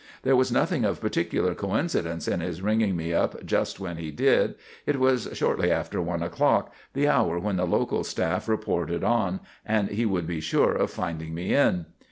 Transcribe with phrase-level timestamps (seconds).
[0.23, 4.55] There was nothing of particular coincidence in his ringing me up just when he did;
[4.87, 9.89] it was shortly after 1 o'clock, the hour when the local staff reported on, and
[9.89, 11.85] he would be sure of finding me in.